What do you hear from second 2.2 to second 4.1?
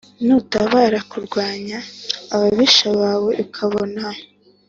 ababisha bawe ukabona